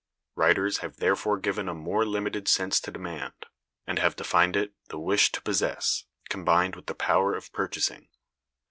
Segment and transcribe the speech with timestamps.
[0.33, 3.45] Writers have therefore given a more limited sense to demand,
[3.85, 8.07] and have defined it, the wish to possess, combined with the power of purchasing.